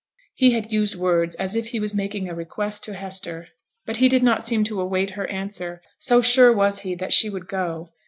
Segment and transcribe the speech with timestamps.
[0.33, 3.49] He had used words as if he was making a request to Hester;
[3.85, 7.29] but he did not seem to await her answer, so sure was he that she
[7.29, 7.89] would go.